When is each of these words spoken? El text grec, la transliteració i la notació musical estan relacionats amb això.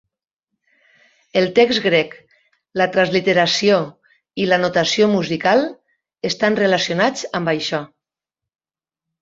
El 1.41 1.49
text 1.59 1.83
grec, 1.83 2.15
la 2.81 2.87
transliteració 2.95 3.77
i 4.45 4.49
la 4.53 4.59
notació 4.63 5.11
musical 5.13 5.63
estan 6.31 6.61
relacionats 6.65 7.29
amb 7.43 7.53
això. 7.57 7.85